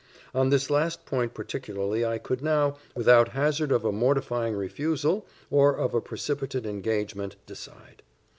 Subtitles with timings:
[0.33, 5.77] On this last point particularly, I could now, without hazard of a mortifying refusal, or
[5.77, 8.01] of a precipitate engagement, decide.